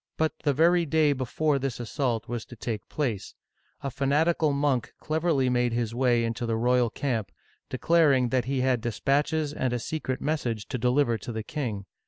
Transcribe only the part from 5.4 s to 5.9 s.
made